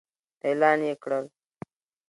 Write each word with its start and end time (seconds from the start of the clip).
اعلان 0.47 0.79
يې 0.87 0.95
کړل. 1.03 1.25